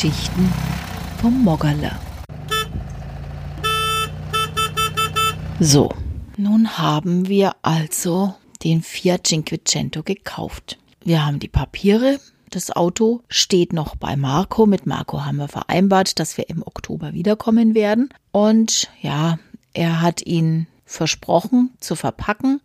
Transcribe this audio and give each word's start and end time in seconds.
Geschichten 0.00 0.50
vom 1.20 1.44
Moggerle. 1.44 1.90
So, 5.60 5.90
nun 6.38 6.78
haben 6.78 7.28
wir 7.28 7.54
also 7.60 8.34
den 8.64 8.80
Fiat 8.80 9.26
Cinquecento 9.26 10.02
gekauft. 10.02 10.78
Wir 11.04 11.26
haben 11.26 11.38
die 11.38 11.48
Papiere. 11.48 12.18
Das 12.48 12.70
Auto 12.70 13.20
steht 13.28 13.74
noch 13.74 13.94
bei 13.94 14.16
Marco. 14.16 14.64
Mit 14.64 14.86
Marco 14.86 15.22
haben 15.26 15.36
wir 15.36 15.48
vereinbart, 15.48 16.18
dass 16.18 16.38
wir 16.38 16.48
im 16.48 16.62
Oktober 16.62 17.12
wiederkommen 17.12 17.74
werden. 17.74 18.08
Und 18.32 18.88
ja, 19.02 19.38
er 19.74 20.00
hat 20.00 20.24
ihn 20.24 20.66
versprochen 20.86 21.74
zu 21.78 21.94
verpacken 21.94 22.62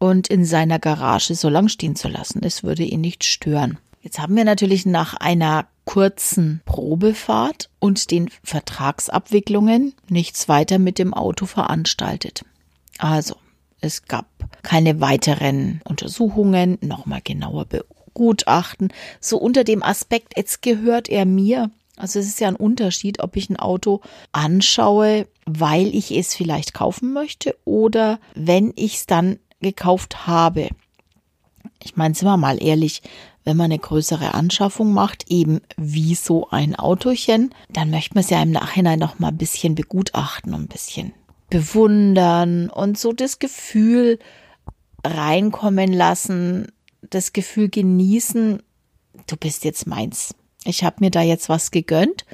und 0.00 0.26
in 0.26 0.44
seiner 0.44 0.80
Garage 0.80 1.36
so 1.36 1.48
lang 1.48 1.68
stehen 1.68 1.94
zu 1.94 2.08
lassen. 2.08 2.40
Es 2.42 2.64
würde 2.64 2.82
ihn 2.82 3.02
nicht 3.02 3.22
stören. 3.22 3.78
Jetzt 4.00 4.18
haben 4.18 4.34
wir 4.34 4.44
natürlich 4.44 4.86
nach 4.86 5.14
einer 5.14 5.66
kurzen 5.84 6.62
Probefahrt 6.64 7.68
und 7.80 8.10
den 8.10 8.30
Vertragsabwicklungen 8.42 9.94
nichts 10.08 10.48
weiter 10.48 10.78
mit 10.78 10.98
dem 10.98 11.12
Auto 11.12 11.46
veranstaltet. 11.46 12.44
Also, 12.98 13.36
es 13.80 14.04
gab 14.04 14.26
keine 14.62 15.00
weiteren 15.00 15.80
Untersuchungen, 15.84 16.78
nochmal 16.80 17.20
genauer 17.22 17.66
begutachten. 17.66 18.92
So 19.20 19.38
unter 19.38 19.64
dem 19.64 19.82
Aspekt, 19.82 20.36
jetzt 20.36 20.62
gehört 20.62 21.08
er 21.08 21.24
mir. 21.24 21.70
Also 21.96 22.18
es 22.18 22.26
ist 22.26 22.40
ja 22.40 22.48
ein 22.48 22.56
Unterschied, 22.56 23.20
ob 23.20 23.36
ich 23.36 23.50
ein 23.50 23.58
Auto 23.58 24.00
anschaue, 24.32 25.26
weil 25.44 25.94
ich 25.94 26.10
es 26.10 26.34
vielleicht 26.34 26.72
kaufen 26.72 27.12
möchte 27.12 27.56
oder 27.64 28.18
wenn 28.34 28.72
ich 28.76 28.96
es 28.96 29.06
dann 29.06 29.38
gekauft 29.60 30.26
habe. 30.26 30.68
Ich 31.82 31.96
meine, 31.96 32.14
sind 32.14 32.26
wir 32.26 32.36
mal 32.36 32.62
ehrlich, 32.62 33.02
wenn 33.44 33.56
man 33.56 33.66
eine 33.66 33.78
größere 33.78 34.34
Anschaffung 34.34 34.92
macht, 34.92 35.30
eben 35.30 35.60
wie 35.76 36.14
so 36.14 36.48
ein 36.50 36.74
Autochen, 36.76 37.54
dann 37.70 37.90
möchte 37.90 38.14
man 38.14 38.24
es 38.24 38.30
ja 38.30 38.42
im 38.42 38.50
Nachhinein 38.50 38.98
noch 38.98 39.18
mal 39.18 39.28
ein 39.28 39.38
bisschen 39.38 39.74
begutachten 39.74 40.54
und 40.54 40.62
ein 40.62 40.68
bisschen 40.68 41.12
bewundern 41.48 42.70
und 42.70 42.98
so 42.98 43.12
das 43.12 43.38
Gefühl 43.38 44.18
reinkommen 45.04 45.92
lassen, 45.92 46.70
das 47.02 47.32
Gefühl 47.32 47.68
genießen, 47.68 48.62
du 49.26 49.36
bist 49.36 49.64
jetzt 49.64 49.86
meins. 49.86 50.34
Ich 50.64 50.84
habe 50.84 50.96
mir 51.00 51.10
da 51.10 51.22
jetzt 51.22 51.48
was 51.48 51.70
gegönnt, 51.70 52.24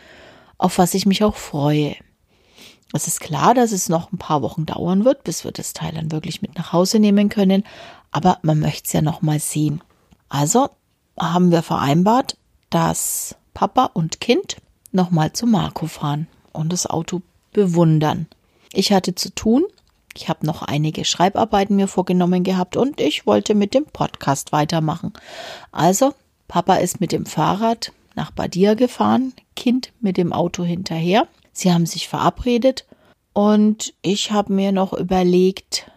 auf 0.58 0.78
was 0.78 0.94
ich 0.94 1.06
mich 1.06 1.22
auch 1.24 1.36
freue. 1.36 1.96
Es 2.92 3.06
ist 3.06 3.20
klar, 3.20 3.54
dass 3.54 3.72
es 3.72 3.88
noch 3.88 4.12
ein 4.12 4.18
paar 4.18 4.42
Wochen 4.42 4.66
dauern 4.66 5.04
wird, 5.04 5.24
bis 5.24 5.44
wir 5.44 5.52
das 5.52 5.72
Teil 5.72 5.92
dann 5.92 6.12
wirklich 6.12 6.42
mit 6.42 6.56
nach 6.56 6.72
Hause 6.72 6.98
nehmen 6.98 7.28
können, 7.28 7.64
aber 8.10 8.38
man 8.42 8.58
möchte 8.58 8.86
es 8.86 8.92
ja 8.92 9.02
noch 9.02 9.22
mal 9.22 9.38
sehen. 9.38 9.82
Also 10.28 10.68
haben 11.18 11.50
wir 11.50 11.62
vereinbart, 11.62 12.36
dass 12.70 13.36
Papa 13.54 13.90
und 13.94 14.20
Kind 14.20 14.56
nochmal 14.92 15.32
zu 15.32 15.46
Marco 15.46 15.86
fahren 15.86 16.26
und 16.52 16.72
das 16.72 16.86
Auto 16.86 17.22
bewundern. 17.52 18.26
Ich 18.72 18.92
hatte 18.92 19.14
zu 19.14 19.34
tun, 19.34 19.64
ich 20.14 20.28
habe 20.28 20.46
noch 20.46 20.62
einige 20.62 21.04
Schreibarbeiten 21.04 21.76
mir 21.76 21.88
vorgenommen 21.88 22.42
gehabt 22.42 22.76
und 22.76 23.00
ich 23.00 23.26
wollte 23.26 23.54
mit 23.54 23.74
dem 23.74 23.84
Podcast 23.84 24.52
weitermachen. 24.52 25.12
Also, 25.72 26.14
Papa 26.48 26.76
ist 26.76 27.00
mit 27.00 27.12
dem 27.12 27.26
Fahrrad 27.26 27.92
nach 28.14 28.30
Badia 28.30 28.74
gefahren, 28.74 29.34
Kind 29.54 29.92
mit 30.00 30.16
dem 30.16 30.32
Auto 30.32 30.64
hinterher. 30.64 31.28
Sie 31.52 31.72
haben 31.72 31.86
sich 31.86 32.08
verabredet 32.08 32.86
und 33.32 33.94
ich 34.02 34.32
habe 34.32 34.52
mir 34.52 34.72
noch 34.72 34.92
überlegt, 34.92 35.90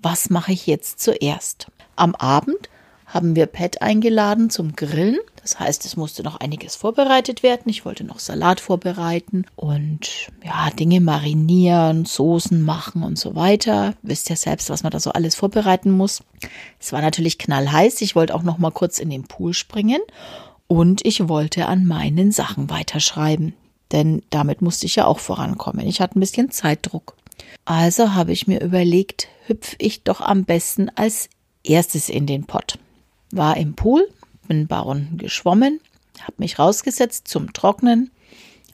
was 0.00 0.30
mache 0.30 0.52
ich 0.52 0.66
jetzt 0.66 1.00
zuerst? 1.00 1.68
Am 1.94 2.14
Abend 2.14 2.70
haben 3.12 3.36
wir 3.36 3.44
Pat 3.44 3.82
eingeladen 3.82 4.48
zum 4.48 4.74
Grillen. 4.74 5.18
Das 5.42 5.60
heißt, 5.60 5.84
es 5.84 5.96
musste 5.96 6.22
noch 6.22 6.40
einiges 6.40 6.76
vorbereitet 6.76 7.42
werden. 7.42 7.64
Ich 7.66 7.84
wollte 7.84 8.04
noch 8.04 8.18
Salat 8.18 8.58
vorbereiten 8.58 9.44
und 9.54 10.30
ja, 10.42 10.70
Dinge 10.70 11.00
marinieren, 11.00 12.06
Soßen 12.06 12.62
machen 12.62 13.02
und 13.02 13.18
so 13.18 13.34
weiter. 13.34 13.94
Wisst 14.00 14.30
ja 14.30 14.36
selbst, 14.36 14.70
was 14.70 14.82
man 14.82 14.92
da 14.92 14.98
so 14.98 15.10
alles 15.10 15.34
vorbereiten 15.34 15.90
muss. 15.90 16.22
Es 16.80 16.92
war 16.92 17.02
natürlich 17.02 17.36
knallheiß. 17.36 18.00
Ich 18.00 18.16
wollte 18.16 18.34
auch 18.34 18.44
noch 18.44 18.56
mal 18.56 18.70
kurz 18.70 18.98
in 18.98 19.10
den 19.10 19.24
Pool 19.24 19.52
springen 19.52 20.00
und 20.66 21.04
ich 21.04 21.28
wollte 21.28 21.66
an 21.66 21.84
meinen 21.84 22.32
Sachen 22.32 22.70
weiterschreiben, 22.70 23.52
denn 23.92 24.22
damit 24.30 24.62
musste 24.62 24.86
ich 24.86 24.96
ja 24.96 25.04
auch 25.04 25.18
vorankommen. 25.18 25.86
Ich 25.86 26.00
hatte 26.00 26.18
ein 26.18 26.20
bisschen 26.20 26.50
Zeitdruck. 26.50 27.14
Also 27.66 28.14
habe 28.14 28.32
ich 28.32 28.46
mir 28.46 28.62
überlegt, 28.62 29.28
hüpfe 29.46 29.76
ich 29.78 30.02
doch 30.02 30.22
am 30.22 30.44
besten 30.44 30.88
als 30.94 31.28
erstes 31.62 32.08
in 32.08 32.26
den 32.26 32.44
Pott 32.44 32.78
war 33.32 33.56
im 33.56 33.74
Pool, 33.74 34.08
bin 34.46 34.66
Runden 34.70 35.18
geschwommen, 35.18 35.80
habe 36.20 36.34
mich 36.36 36.58
rausgesetzt 36.58 37.26
zum 37.26 37.52
Trocknen, 37.52 38.10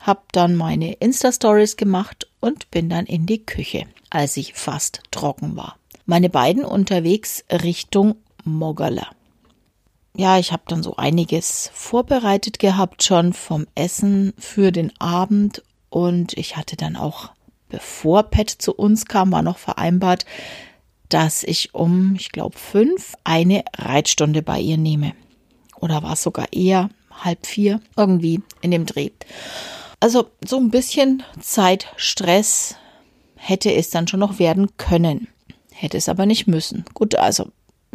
habe 0.01 0.21
dann 0.33 0.55
meine 0.55 0.93
Insta-Stories 0.95 1.77
gemacht 1.77 2.29
und 2.41 2.71
bin 2.71 2.89
dann 2.89 3.07
in 3.07 3.27
die 3.27 3.45
Küche, 3.45 3.87
als 4.11 4.37
ich 4.37 4.55
fast 4.55 5.03
trocken 5.11 5.57
war. 5.57 5.77
Meine 6.05 6.29
beiden 6.31 6.65
unterwegs 6.65 7.45
Richtung 7.51 8.17
Moggerla. 8.45 9.09
Ja, 10.17 10.39
ich 10.39 10.53
habe 10.53 10.63
dann 10.67 10.83
so 10.83 10.97
einiges 10.97 11.71
vorbereitet 11.73 12.59
gehabt 12.59 13.05
schon 13.05 13.33
vom 13.33 13.67
Essen 13.75 14.33
für 14.39 14.73
den 14.73 14.93
Abend 15.01 15.63
und 15.91 16.37
ich 16.37 16.57
hatte 16.57 16.77
dann 16.77 16.97
auch, 16.97 17.31
bevor 17.69 18.25
Pet 18.25 18.51
zu 18.51 18.75
uns 18.75 19.07
kam, 19.07 19.31
war 19.31 19.43
noch 19.43 19.59
vereinbart, 19.59 20.25
dass 21.09 21.43
ich 21.43 21.75
um, 21.75 22.15
ich 22.17 22.33
glaube, 22.33 22.59
fünf 22.59 23.15
eine 23.25 23.65
Reitstunde 23.77 24.43
bei 24.43 24.61
ihr 24.61 24.77
nehme. 24.77 25.13
Oder 25.81 26.03
war 26.03 26.15
es 26.15 26.23
sogar 26.23 26.53
eher 26.53 26.91
halb 27.11 27.47
vier, 27.47 27.81
irgendwie 27.97 28.43
in 28.61 28.71
dem 28.71 28.87
Dreh. 28.87 29.11
Also 30.01 30.31
so 30.45 30.59
ein 30.59 30.71
bisschen 30.71 31.23
Zeitstress 31.41 32.77
hätte 33.37 33.73
es 33.73 33.91
dann 33.91 34.07
schon 34.07 34.21
noch 34.21 34.39
werden 34.39 34.77
können. 34.77 35.29
Hätte 35.73 35.97
es 35.97 36.09
aber 36.09 36.27
nicht 36.27 36.47
müssen. 36.47 36.85
Gut, 36.95 37.15
also 37.15 37.51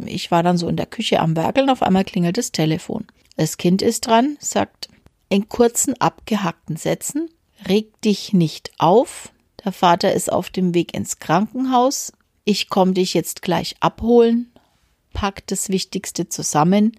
ich 0.05 0.31
war 0.31 0.43
dann 0.43 0.57
so 0.57 0.67
in 0.67 0.77
der 0.77 0.85
Küche 0.85 1.19
am 1.19 1.35
Werkeln, 1.35 1.69
auf 1.69 1.83
einmal 1.83 2.05
klingelt 2.05 2.37
das 2.37 2.51
Telefon. 2.51 3.05
Das 3.37 3.57
Kind 3.57 3.81
ist 3.81 4.07
dran, 4.07 4.37
sagt 4.39 4.89
in 5.29 5.49
kurzen, 5.49 5.99
abgehackten 5.99 6.77
Sätzen, 6.77 7.29
reg 7.67 8.01
dich 8.01 8.33
nicht 8.33 8.71
auf. 8.77 9.31
Der 9.63 9.71
Vater 9.71 10.13
ist 10.13 10.31
auf 10.31 10.49
dem 10.49 10.73
Weg 10.73 10.93
ins 10.93 11.19
Krankenhaus 11.19 12.13
ich 12.45 12.69
komme 12.69 12.93
dich 12.93 13.13
jetzt 13.13 13.41
gleich 13.41 13.75
abholen, 13.79 14.51
pack 15.13 15.45
das 15.47 15.69
Wichtigste 15.69 16.29
zusammen. 16.29 16.97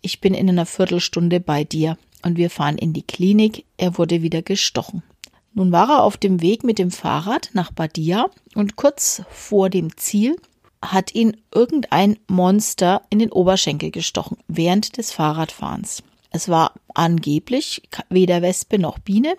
Ich 0.00 0.20
bin 0.20 0.34
in 0.34 0.48
einer 0.48 0.66
Viertelstunde 0.66 1.40
bei 1.40 1.64
dir 1.64 1.96
und 2.22 2.36
wir 2.36 2.50
fahren 2.50 2.78
in 2.78 2.92
die 2.92 3.02
Klinik. 3.02 3.64
Er 3.76 3.98
wurde 3.98 4.22
wieder 4.22 4.42
gestochen. 4.42 5.02
Nun 5.54 5.72
war 5.72 5.88
er 5.90 6.02
auf 6.02 6.16
dem 6.16 6.40
Weg 6.40 6.62
mit 6.62 6.78
dem 6.78 6.90
Fahrrad 6.90 7.50
nach 7.52 7.72
Badia 7.72 8.26
und 8.54 8.76
kurz 8.76 9.22
vor 9.30 9.70
dem 9.70 9.96
Ziel 9.96 10.36
hat 10.82 11.14
ihn 11.14 11.36
irgendein 11.52 12.18
Monster 12.28 13.02
in 13.10 13.18
den 13.18 13.32
Oberschenkel 13.32 13.90
gestochen 13.90 14.36
während 14.46 14.96
des 14.96 15.10
Fahrradfahrens. 15.10 16.02
Es 16.30 16.48
war 16.48 16.74
angeblich 16.94 17.82
weder 18.10 18.42
Wespe 18.42 18.78
noch 18.78 18.98
Biene, 18.98 19.36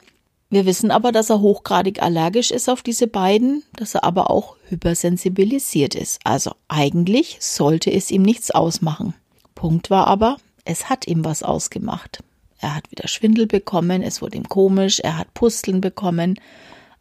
wir 0.52 0.66
wissen 0.66 0.90
aber, 0.90 1.12
dass 1.12 1.30
er 1.30 1.42
hochgradig 1.42 2.02
allergisch 2.02 2.50
ist 2.50 2.70
auf 2.70 2.82
diese 2.82 3.06
beiden, 3.06 3.64
dass 3.76 3.94
er 3.94 4.04
aber 4.04 4.32
auch 4.32 4.56
hypersensibilisiert 4.70 5.94
ist. 5.94 6.20
Also 6.24 6.54
eigentlich 6.68 7.38
sollte 7.40 7.92
es 7.92 8.10
ihm 8.10 8.24
nichts 8.24 8.50
ausmachen. 8.50 9.14
Punkt 9.54 9.92
war 9.92 10.08
aber, 10.08 10.38
es 10.66 10.90
hat 10.90 11.08
ihm 11.08 11.24
was 11.24 11.44
ausgemacht. 11.44 12.24
Er 12.60 12.76
hat 12.76 12.92
wieder 12.92 13.08
Schwindel 13.08 13.46
bekommen, 13.46 14.02
es 14.02 14.22
wurde 14.22 14.38
ihm 14.38 14.50
komisch, 14.50 15.00
er 15.00 15.18
hat 15.20 15.34
Pusteln 15.36 15.82
bekommen. 15.82 16.40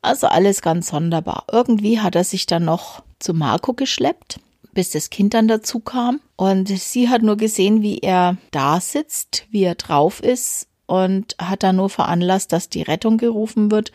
Also 0.03 0.27
alles 0.27 0.61
ganz 0.61 0.89
sonderbar. 0.89 1.45
Irgendwie 1.51 2.01
hat 2.01 2.17
er 2.17 2.25
sich 2.25 2.45
dann 2.45 2.67
noch 2.67 3.03
zu 3.19 3.33
Marco 3.33 3.73
geschleppt, 3.73 4.41
bis 4.73 4.91
das 4.91 5.09
Kind 5.09 5.33
dann 5.33 5.49
dazu 5.49 5.81
kam. 5.81 6.21
Und 6.37 6.69
sie 6.69 7.09
hat 7.09 7.23
nur 7.23 7.37
gesehen, 7.37 7.81
wie 7.81 7.99
er 7.99 8.37
da 8.51 8.79
sitzt, 8.79 9.47
wie 9.51 9.65
er 9.65 9.75
drauf 9.75 10.23
ist 10.23 10.69
und 10.89 11.37
hat 11.39 11.63
dann 11.63 11.77
nur 11.77 11.91
veranlasst, 11.91 12.51
dass 12.51 12.71
die 12.71 12.83
Rettung 12.83 13.19
gerufen 13.19 13.71
wird. 13.71 13.93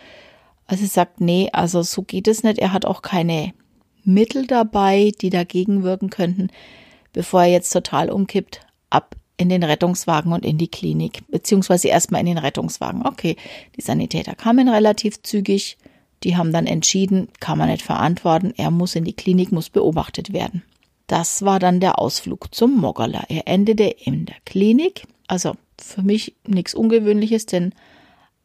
Also 0.68 0.84
sie 0.84 0.90
sagt, 0.90 1.20
nee, 1.20 1.50
also 1.52 1.82
so 1.82 2.04
geht 2.04 2.28
es 2.28 2.44
nicht. 2.44 2.60
Er 2.60 2.72
hat 2.72 2.86
auch 2.86 3.02
keine 3.02 3.54
Mittel 4.04 4.46
dabei, 4.46 5.12
die 5.20 5.32
dagegen 5.32 5.82
wirken 5.82 6.12
könnten, 6.12 6.50
bevor 7.12 7.42
er 7.42 7.52
jetzt 7.52 7.72
total 7.72 8.12
umkippt, 8.12 8.62
ab 8.92 9.16
in 9.38 9.50
den 9.50 9.64
Rettungswagen 9.64 10.32
und 10.34 10.46
in 10.46 10.60
die 10.60 10.68
Klinik, 10.68 11.24
beziehungsweise 11.30 11.88
erstmal 11.88 12.22
in 12.22 12.28
den 12.28 12.38
Rettungswagen. 12.38 13.08
Okay, 13.08 13.38
die 13.76 13.82
Sanitäter 13.82 14.36
kamen 14.36 14.70
relativ 14.70 15.24
zügig, 15.24 15.78
die 16.24 16.38
haben 16.38 16.54
dann 16.54 16.68
entschieden, 16.68 17.28
kann 17.40 17.58
man 17.58 17.70
nicht 17.70 17.82
verantworten, 17.82 18.54
er 18.56 18.70
muss 18.70 18.96
in 18.96 19.04
die 19.04 19.16
Klinik, 19.16 19.52
muss 19.52 19.72
beobachtet 19.72 20.32
werden. 20.32 20.62
Das 21.08 21.44
war 21.44 21.60
dann 21.60 21.80
der 21.80 21.98
Ausflug 21.98 22.54
zum 22.54 22.80
Moggerler. 22.80 23.24
Er 23.30 23.48
endete 23.48 23.86
in 23.86 24.28
der 24.28 24.38
Klinik, 24.46 25.08
also 25.28 25.56
für 25.82 26.02
mich 26.02 26.36
nichts 26.48 26.74
Ungewöhnliches, 26.74 27.46
denn 27.46 27.74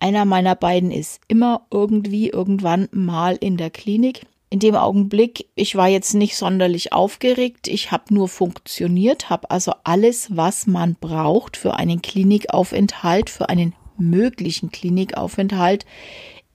einer 0.01 0.25
meiner 0.25 0.55
beiden 0.55 0.91
ist 0.91 1.21
immer 1.29 1.67
irgendwie 1.71 2.29
irgendwann 2.29 2.89
mal 2.93 3.37
in 3.37 3.57
der 3.57 3.71
Klinik. 3.71 4.27
In 4.51 4.61
dem 4.61 4.77
Augenblick, 4.77 5.47
ich 5.57 5.77
war 5.77 5.89
jetzt 5.89 6.15
nicht 6.15 6.37
sonderlich 6.37 6.93
aufgeregt, 6.93 7.69
ich 7.69 7.91
habe 7.91 8.15
nur 8.15 8.29
funktioniert, 8.29 9.29
habe 9.29 9.51
also 9.51 9.73
alles, 9.85 10.35
was 10.35 10.67
man 10.67 10.95
braucht 10.95 11.57
für 11.57 11.75
einen 11.75 12.01
Klinikaufenthalt, 12.01 13.29
für 13.29 13.49
einen 13.51 13.75
möglichen 13.99 14.71
Klinikaufenthalt 14.71 15.85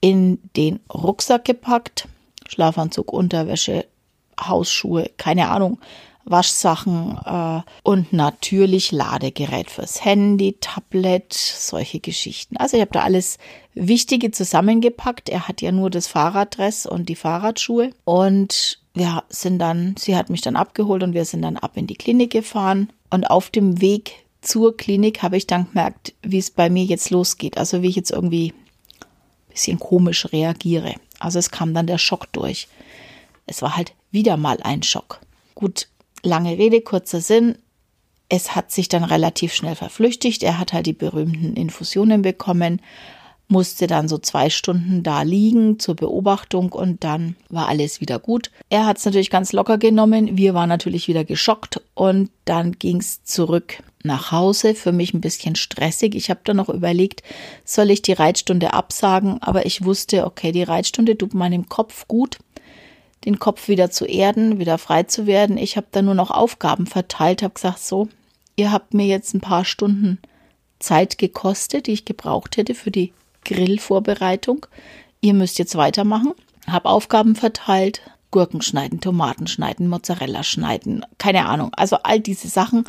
in 0.00 0.38
den 0.56 0.80
Rucksack 0.92 1.44
gepackt. 1.44 2.08
Schlafanzug, 2.48 3.12
Unterwäsche, 3.12 3.86
Hausschuhe, 4.40 5.10
keine 5.16 5.48
Ahnung, 5.48 5.78
Waschsachen 6.24 7.18
äh, 7.24 7.62
und 7.82 8.12
natürlich 8.12 8.92
Ladegerät 8.92 9.70
fürs 9.70 10.04
Handy, 10.04 10.56
Tablet, 10.60 11.32
solche 11.32 12.00
Geschichten. 12.00 12.56
Also 12.56 12.76
ich 12.76 12.80
habe 12.80 12.92
da 12.92 13.02
alles 13.02 13.38
Wichtige 13.74 14.30
zusammengepackt. 14.30 15.28
Er 15.28 15.48
hat 15.48 15.60
ja 15.60 15.72
nur 15.72 15.90
das 15.90 16.06
Fahrraddress 16.06 16.86
und 16.86 17.08
die 17.08 17.16
Fahrradschuhe 17.16 17.90
und 18.04 18.80
wir 18.94 19.24
sind 19.28 19.58
dann, 19.58 19.96
sie 19.98 20.16
hat 20.16 20.30
mich 20.30 20.40
dann 20.40 20.56
abgeholt 20.56 21.02
und 21.02 21.14
wir 21.14 21.24
sind 21.24 21.42
dann 21.42 21.56
ab 21.56 21.72
in 21.74 21.86
die 21.86 21.96
Klinik 21.96 22.30
gefahren 22.30 22.92
und 23.10 23.24
auf 23.24 23.50
dem 23.50 23.80
Weg 23.80 24.24
zur 24.40 24.76
Klinik 24.76 25.22
habe 25.22 25.36
ich 25.36 25.46
dann 25.46 25.68
gemerkt, 25.68 26.14
wie 26.22 26.38
es 26.38 26.50
bei 26.50 26.70
mir 26.70 26.84
jetzt 26.84 27.10
losgeht. 27.10 27.58
Also 27.58 27.82
wie 27.82 27.88
ich 27.88 27.96
jetzt 27.96 28.10
irgendwie 28.10 28.52
ein 29.00 29.52
bisschen 29.52 29.78
komisch 29.78 30.30
reagiere. 30.32 30.94
Also 31.18 31.38
es 31.38 31.50
kam 31.50 31.74
dann 31.74 31.86
der 31.86 31.98
Schock 31.98 32.32
durch. 32.32 32.68
Es 33.46 33.62
war 33.62 33.76
halt 33.76 33.94
wieder 34.10 34.36
mal 34.36 34.58
ein 34.62 34.82
Schock. 34.82 35.20
Gut, 35.54 35.88
lange 36.24 36.58
Rede, 36.58 36.80
kurzer 36.80 37.20
Sinn. 37.20 37.56
Es 38.28 38.56
hat 38.56 38.72
sich 38.72 38.88
dann 38.88 39.04
relativ 39.04 39.54
schnell 39.54 39.74
verflüchtigt. 39.76 40.42
Er 40.42 40.58
hat 40.58 40.72
halt 40.72 40.86
die 40.86 40.92
berühmten 40.92 41.54
Infusionen 41.54 42.22
bekommen, 42.22 42.80
musste 43.48 43.86
dann 43.86 44.08
so 44.08 44.18
zwei 44.18 44.48
Stunden 44.48 45.02
da 45.02 45.22
liegen 45.22 45.78
zur 45.78 45.94
Beobachtung 45.96 46.72
und 46.72 47.04
dann 47.04 47.36
war 47.50 47.68
alles 47.68 48.00
wieder 48.00 48.18
gut. 48.18 48.50
Er 48.70 48.86
hat 48.86 48.96
es 48.98 49.04
natürlich 49.04 49.30
ganz 49.30 49.52
locker 49.52 49.76
genommen. 49.76 50.36
Wir 50.38 50.54
waren 50.54 50.70
natürlich 50.70 51.08
wieder 51.08 51.24
geschockt 51.24 51.82
und 51.92 52.30
dann 52.46 52.72
ging 52.72 52.98
es 52.98 53.22
zurück 53.24 53.82
nach 54.02 54.32
Hause. 54.32 54.74
Für 54.74 54.92
mich 54.92 55.12
ein 55.12 55.20
bisschen 55.20 55.56
stressig. 55.56 56.14
Ich 56.14 56.30
habe 56.30 56.40
dann 56.44 56.56
noch 56.56 56.70
überlegt, 56.70 57.22
soll 57.64 57.90
ich 57.90 58.00
die 58.00 58.14
Reitstunde 58.14 58.72
absagen, 58.72 59.42
aber 59.42 59.66
ich 59.66 59.84
wusste, 59.84 60.24
okay, 60.24 60.50
die 60.50 60.62
Reitstunde 60.62 61.18
tut 61.18 61.34
meinem 61.34 61.68
Kopf 61.68 62.08
gut 62.08 62.38
den 63.24 63.38
Kopf 63.38 63.68
wieder 63.68 63.90
zu 63.90 64.04
erden, 64.04 64.58
wieder 64.58 64.78
frei 64.78 65.04
zu 65.04 65.26
werden. 65.26 65.56
Ich 65.56 65.76
habe 65.76 65.86
dann 65.90 66.04
nur 66.04 66.14
noch 66.14 66.30
Aufgaben 66.30 66.86
verteilt, 66.86 67.42
habe 67.42 67.54
gesagt, 67.54 67.80
so, 67.80 68.08
ihr 68.56 68.72
habt 68.72 68.94
mir 68.94 69.06
jetzt 69.06 69.34
ein 69.34 69.40
paar 69.40 69.64
Stunden 69.64 70.18
Zeit 70.78 71.18
gekostet, 71.18 71.86
die 71.86 71.92
ich 71.92 72.04
gebraucht 72.04 72.56
hätte 72.56 72.74
für 72.74 72.90
die 72.90 73.12
Grillvorbereitung. 73.44 74.66
Ihr 75.20 75.34
müsst 75.34 75.58
jetzt 75.58 75.76
weitermachen. 75.76 76.32
Habe 76.66 76.88
Aufgaben 76.88 77.36
verteilt, 77.36 78.02
Gurken 78.30 78.62
schneiden, 78.62 79.00
Tomaten 79.00 79.46
schneiden, 79.46 79.88
Mozzarella 79.88 80.42
schneiden, 80.42 81.04
keine 81.18 81.46
Ahnung. 81.46 81.72
Also 81.74 81.96
all 82.02 82.20
diese 82.20 82.48
Sachen 82.48 82.84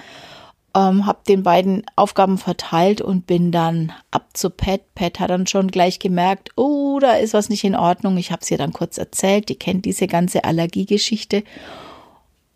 ähm, 0.75 1.05
habe 1.05 1.19
den 1.27 1.41
beiden 1.43 1.83
Aufgaben 1.95 2.37
verteilt 2.37 3.01
und 3.01 3.25
bin 3.25 3.51
dann 3.51 3.93
ab 4.11 4.27
zu 4.33 4.49
Pat. 4.49 4.81
Pat 4.93 5.19
hat 5.19 5.29
dann 5.29 5.47
schon 5.47 5.71
gleich 5.71 5.99
gemerkt, 5.99 6.49
oh, 6.57 6.99
da 6.99 7.13
ist 7.13 7.33
was 7.33 7.49
nicht 7.49 7.63
in 7.63 7.75
Ordnung. 7.75 8.17
Ich 8.17 8.31
habe 8.31 8.41
es 8.41 8.51
ihr 8.51 8.57
dann 8.57 8.73
kurz 8.73 8.97
erzählt. 8.97 9.47
Die 9.49 9.55
kennt 9.55 9.85
diese 9.85 10.07
ganze 10.07 10.43
Allergiegeschichte. 10.43 11.43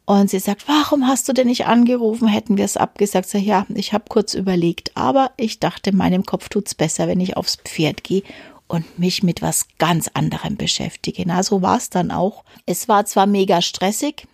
Und 0.05 0.29
sie 0.29 0.39
sagt, 0.39 0.67
warum 0.67 1.07
hast 1.07 1.29
du 1.29 1.33
denn 1.33 1.47
nicht 1.47 1.67
angerufen? 1.67 2.27
Hätten 2.27 2.57
wir 2.57 2.65
es 2.65 2.77
abgesagt? 2.77 3.29
Sag, 3.29 3.41
ja, 3.41 3.65
ich 3.73 3.93
habe 3.93 4.05
kurz 4.09 4.33
überlegt, 4.33 4.91
aber 4.95 5.31
ich 5.37 5.59
dachte, 5.59 5.95
meinem 5.95 6.25
Kopf 6.25 6.49
tut's 6.49 6.75
besser, 6.75 7.07
wenn 7.07 7.21
ich 7.21 7.37
aufs 7.37 7.57
Pferd 7.57 8.03
gehe 8.03 8.23
und 8.67 8.99
mich 8.99 9.23
mit 9.23 9.41
was 9.41 9.67
ganz 9.77 10.09
anderem 10.13 10.57
beschäftige. 10.57 11.23
Na, 11.25 11.43
so 11.43 11.61
war 11.61 11.77
es 11.77 11.89
dann 11.89 12.11
auch. 12.11 12.43
Es 12.65 12.87
war 12.87 13.05
zwar 13.05 13.27
mega 13.27 13.61
stressig, 13.61 14.27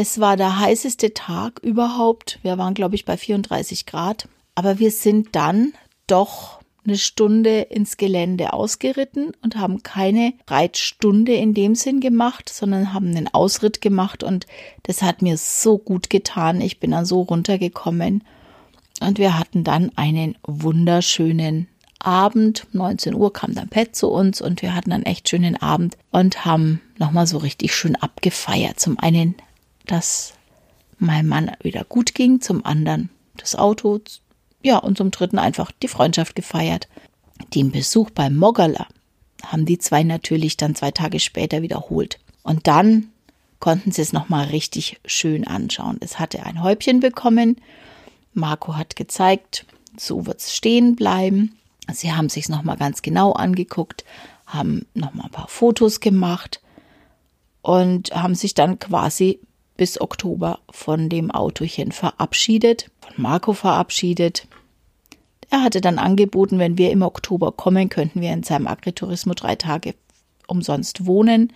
es 0.00 0.20
war 0.20 0.36
der 0.36 0.60
heißeste 0.60 1.12
Tag 1.12 1.58
überhaupt. 1.58 2.38
Wir 2.42 2.56
waren, 2.56 2.74
glaube 2.74 2.94
ich, 2.94 3.04
bei 3.04 3.16
34 3.16 3.84
Grad. 3.84 4.28
Aber 4.54 4.78
wir 4.78 4.92
sind 4.92 5.30
dann 5.32 5.72
doch 6.06 6.60
eine 6.84 6.96
Stunde 6.96 7.62
ins 7.62 7.96
Gelände 7.96 8.52
ausgeritten 8.52 9.32
und 9.42 9.56
haben 9.56 9.82
keine 9.82 10.34
Reitstunde 10.46 11.34
in 11.34 11.52
dem 11.52 11.74
Sinn 11.74 11.98
gemacht, 11.98 12.48
sondern 12.48 12.94
haben 12.94 13.08
einen 13.08 13.26
Ausritt 13.26 13.80
gemacht 13.80 14.22
und 14.22 14.46
das 14.84 15.02
hat 15.02 15.20
mir 15.20 15.36
so 15.36 15.78
gut 15.78 16.10
getan. 16.10 16.60
Ich 16.60 16.78
bin 16.78 16.92
dann 16.92 17.04
so 17.04 17.22
runtergekommen 17.22 18.22
und 19.00 19.18
wir 19.18 19.36
hatten 19.36 19.64
dann 19.64 19.90
einen 19.96 20.38
wunderschönen 20.46 21.66
Abend. 21.98 22.68
19 22.70 23.14
Uhr 23.14 23.32
kam 23.32 23.52
dann 23.52 23.68
Pet 23.68 23.96
zu 23.96 24.08
uns 24.08 24.40
und 24.40 24.62
wir 24.62 24.76
hatten 24.76 24.92
einen 24.92 25.06
echt 25.06 25.28
schönen 25.28 25.56
Abend 25.56 25.98
und 26.12 26.44
haben 26.44 26.80
nochmal 26.98 27.26
so 27.26 27.38
richtig 27.38 27.74
schön 27.74 27.96
abgefeiert. 27.96 28.78
Zum 28.78 28.96
einen 29.00 29.34
dass 29.90 30.34
meinem 30.98 31.28
Mann 31.28 31.50
wieder 31.62 31.84
gut 31.84 32.14
ging, 32.14 32.40
zum 32.40 32.64
anderen 32.64 33.10
das 33.36 33.54
Auto, 33.54 34.00
ja, 34.62 34.78
und 34.78 34.98
zum 34.98 35.10
dritten 35.10 35.38
einfach 35.38 35.70
die 35.82 35.88
Freundschaft 35.88 36.34
gefeiert. 36.34 36.88
Den 37.54 37.70
Besuch 37.70 38.10
beim 38.10 38.36
Moggerler 38.36 38.86
haben 39.44 39.64
die 39.64 39.78
zwei 39.78 40.02
natürlich 40.02 40.56
dann 40.56 40.74
zwei 40.74 40.90
Tage 40.90 41.20
später 41.20 41.62
wiederholt. 41.62 42.18
Und 42.42 42.66
dann 42.66 43.10
konnten 43.60 43.92
sie 43.92 44.02
es 44.02 44.12
nochmal 44.12 44.46
richtig 44.46 45.00
schön 45.04 45.46
anschauen. 45.46 45.98
Es 46.00 46.18
hatte 46.18 46.44
ein 46.44 46.62
Häubchen 46.62 47.00
bekommen. 47.00 47.56
Marco 48.34 48.76
hat 48.76 48.96
gezeigt, 48.96 49.66
so 49.96 50.26
wird 50.26 50.40
es 50.40 50.54
stehen 50.54 50.96
bleiben. 50.96 51.56
Sie 51.92 52.12
haben 52.12 52.28
sich 52.28 52.48
nochmal 52.48 52.76
ganz 52.76 53.02
genau 53.02 53.32
angeguckt, 53.32 54.04
haben 54.46 54.86
nochmal 54.94 55.26
ein 55.26 55.32
paar 55.32 55.48
Fotos 55.48 56.00
gemacht 56.00 56.60
und 57.62 58.14
haben 58.14 58.34
sich 58.34 58.54
dann 58.54 58.78
quasi 58.78 59.40
bis 59.78 59.98
Oktober 59.98 60.58
von 60.70 61.08
dem 61.08 61.30
Autochen 61.30 61.92
verabschiedet, 61.92 62.90
von 63.00 63.14
Marco 63.16 63.54
verabschiedet. 63.54 64.46
Er 65.48 65.62
hatte 65.62 65.80
dann 65.80 65.98
angeboten, 65.98 66.58
wenn 66.58 66.76
wir 66.76 66.90
im 66.90 67.00
Oktober 67.00 67.52
kommen, 67.52 67.88
könnten 67.88 68.20
wir 68.20 68.34
in 68.34 68.42
seinem 68.42 68.66
Agriturismo 68.66 69.32
drei 69.32 69.56
Tage 69.56 69.94
umsonst 70.46 71.06
wohnen 71.06 71.54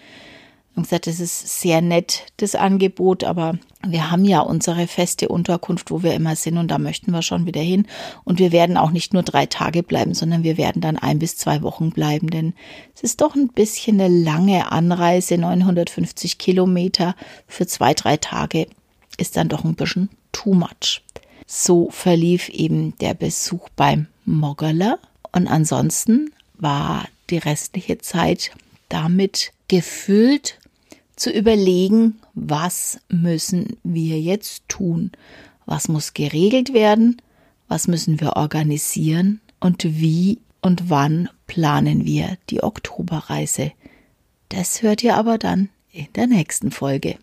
und 0.75 0.85
gesagt, 0.85 1.07
das 1.07 1.21
ist 1.21 1.61
sehr 1.61 1.83
nett, 1.83 2.27
das 2.39 2.55
Angebot, 2.55 3.25
aber 3.25 3.59
wir 3.87 4.11
haben 4.11 4.25
ja 4.25 4.41
unsere 4.41 4.87
feste 4.87 5.29
Unterkunft, 5.29 5.91
wo 5.91 6.03
wir 6.03 6.15
immer 6.15 6.37
sind 6.37 6.57
und 6.57 6.71
da 6.71 6.79
möchten 6.79 7.11
wir 7.11 7.23
schon 7.23 7.47
wieder 7.47 7.61
hin. 7.61 7.87
Und 8.25 8.39
wir 8.39 8.53
werden 8.53 8.77
auch 8.77 8.91
nicht 8.91 9.13
nur 9.13 9.23
drei 9.23 9.47
Tage 9.47 9.83
bleiben, 9.83 10.15
sondern 10.15 10.45
wir 10.45 10.57
werden 10.57 10.81
dann 10.81 10.97
ein 10.97 11.19
bis 11.19 11.37
zwei 11.37 11.63
Wochen 11.63 11.91
bleiben, 11.91 12.31
denn 12.31 12.55
es 12.95 13.03
ist 13.03 13.21
doch 13.21 13.35
ein 13.35 13.49
bisschen 13.49 14.01
eine 14.01 14.15
lange 14.15 14.73
Anreise, 14.73 15.37
950 15.37 16.39
Kilometer 16.39 17.17
für 17.47 17.67
zwei, 17.67 17.93
drei 17.93 18.17
Tage 18.17 18.67
ist 19.19 19.37
dann 19.37 19.49
doch 19.49 19.65
ein 19.65 19.75
bisschen 19.75 20.09
too 20.31 20.55
much. 20.55 21.03
So 21.47 21.91
verlief 21.91 22.49
eben 22.49 22.97
der 22.99 23.15
Besuch 23.15 23.69
beim 23.77 24.07
Moggerler 24.25 24.99
und 25.33 25.49
ansonsten 25.49 26.31
war 26.55 27.07
die 27.31 27.39
restliche 27.39 27.99
Zeit 27.99 28.53
damit 28.89 29.53
gefüllt 29.69 30.59
zu 31.17 31.31
überlegen, 31.31 32.19
was 32.35 33.01
müssen 33.09 33.77
wir 33.83 34.21
jetzt 34.21 34.69
tun? 34.69 35.13
Was 35.67 35.89
muss 35.89 36.15
geregelt 36.15 36.73
werden? 36.73 37.21
Was 37.69 37.89
müssen 37.89 38.21
wir 38.21 38.37
organisieren? 38.37 39.41
Und 39.61 39.85
wie 39.85 40.39
und 40.61 40.91
wann 40.91 41.29
planen 41.47 42.05
wir 42.05 42.37
die 42.51 42.63
Oktoberreise? 42.63 43.73
Das 44.49 44.83
hört 44.83 45.03
ihr 45.03 45.17
aber 45.17 45.39
dann 45.39 45.69
in 45.93 46.07
der 46.15 46.27
nächsten 46.27 46.71
Folge. 46.71 47.17